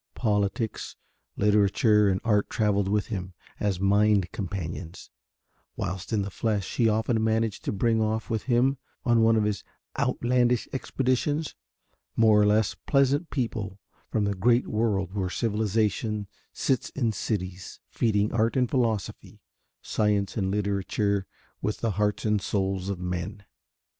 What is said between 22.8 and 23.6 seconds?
of men.